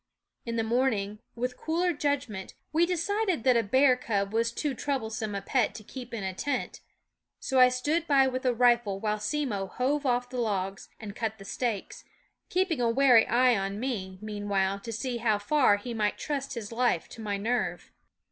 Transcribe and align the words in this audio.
In 0.47 0.55
the 0.55 0.63
morning, 0.63 1.19
with 1.35 1.57
cooler 1.59 1.93
judgment, 1.93 2.55
we 2.73 2.87
decided 2.87 3.43
that 3.43 3.55
a 3.55 3.61
bear 3.61 3.95
cub 3.95 4.33
was 4.33 4.51
too 4.51 4.73
troublesome 4.73 5.35
a 5.35 5.43
pet 5.43 5.75
to 5.75 5.83
keep 5.83 6.11
in 6.11 6.23
a 6.23 6.33
tent; 6.33 6.81
so 7.39 7.59
I 7.59 7.69
stood 7.69 8.07
by 8.07 8.25
with 8.25 8.43
a 8.43 8.51
rifle 8.51 8.99
while 8.99 9.19
Simmo 9.19 9.67
hove 9.67 10.07
off 10.07 10.31
the 10.31 10.39
logs 10.41 10.89
and 10.99 11.15
cut 11.15 11.37
the 11.37 11.45
stakes, 11.45 12.03
keeping 12.49 12.81
a 12.81 12.89
wary 12.89 13.27
eye 13.27 13.55
on 13.55 13.79
me, 13.79 14.17
meanwhile, 14.23 14.79
to 14.79 14.91
see 14.91 15.17
how 15.17 15.37
far 15.37 15.77
he 15.77 15.93
might 15.93 16.17
trust 16.17 16.55
his 16.55 16.71
life 16.71 17.07
to 17.09 17.21
my 17.21 17.37
nerve. 17.37 17.91